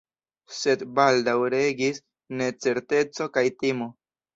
[0.59, 2.03] Sed baldaŭ regis
[2.43, 3.97] necerteco kaj timo.